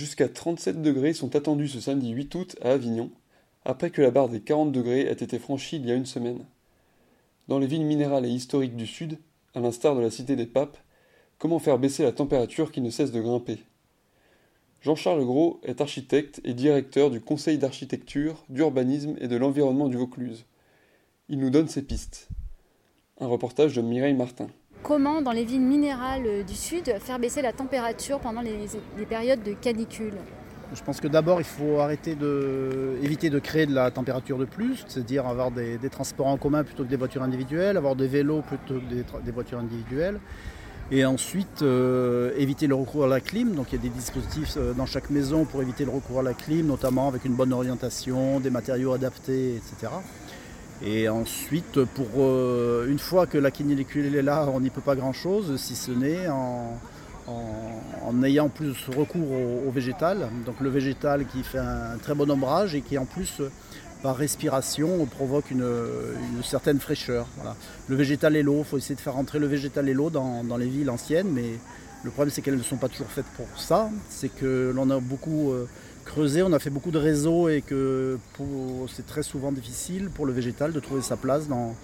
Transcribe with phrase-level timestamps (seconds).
[0.00, 3.10] Jusqu'à 37 degrés sont attendus ce samedi 8 août à Avignon,
[3.66, 6.46] après que la barre des 40 degrés ait été franchie il y a une semaine.
[7.48, 9.18] Dans les villes minérales et historiques du Sud,
[9.54, 10.78] à l'instar de la Cité des Papes,
[11.36, 13.58] comment faire baisser la température qui ne cesse de grimper?
[14.80, 20.46] Jean-Charles Gros est architecte et directeur du Conseil d'architecture, d'urbanisme et de l'environnement du Vaucluse.
[21.28, 22.28] Il nous donne ses pistes.
[23.20, 24.48] Un reportage de Mireille Martin.
[24.82, 28.66] Comment, dans les villes minérales du Sud, faire baisser la température pendant les,
[29.06, 30.14] périodes de canicule
[30.74, 35.26] Je pense que d'abord, il faut éviter de créer de la température de plus, c'est-à-dire
[35.26, 38.94] avoir des, transports en commun plutôt que des voitures individuelles, avoir des vélos plutôt que
[38.94, 40.18] des, des voitures individuelles.
[40.92, 43.54] Et ensuite, euh, éviter le recours à la clim.
[43.54, 46.22] Donc il y a des dispositifs euh, dans chaque maison pour éviter le recours à
[46.22, 49.92] la clim, notamment avec une bonne orientation, des matériaux adaptés, etc.
[50.82, 54.96] Et ensuite, pour euh, une fois que la canicule est là, on n'y peut pas
[54.96, 56.78] grand-chose, si ce n'est en,
[58.24, 59.30] ayant plus recours
[59.66, 60.28] au, végétal.
[60.46, 63.42] Donc le végétal qui fait un très bon ombrage et qui en plus,
[64.02, 65.64] par respiration, provoque une,
[66.42, 67.26] certaine fraîcheur.
[67.88, 70.42] Le végétal et l'eau, il faut essayer de faire rentrer le végétal et l'eau dans,
[70.44, 71.58] dans, les villes anciennes, mais
[72.02, 73.90] le problème c'est qu'elles ne sont pas toujours faites pour ça.
[74.08, 75.52] C'est que l'on a beaucoup...
[75.52, 75.68] Euh,
[76.04, 78.18] creusé, on a fait beaucoup de réseaux et que
[78.88, 81.74] c'est très souvent difficile pour le végétal de trouver sa place dans,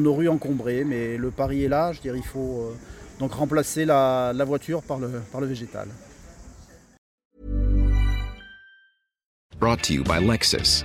[0.00, 0.84] nos rues encombrées.
[0.84, 2.74] Mais le pari est là, je dirais, il faut euh,
[3.18, 5.88] donc remplacer la, la voiture par le, par le végétal.
[9.58, 10.84] Brought to you by Lexus.